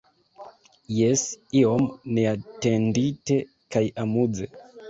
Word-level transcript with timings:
Jes, 0.99 1.25
iom 1.59 1.85
neatendite 2.19 3.41
kaj 3.77 3.87
amuze. 4.07 4.53